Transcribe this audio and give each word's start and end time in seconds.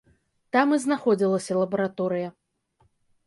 Там 0.55 0.71
і 0.77 0.79
знаходзілася 0.85 1.57
лабараторыя. 1.59 2.29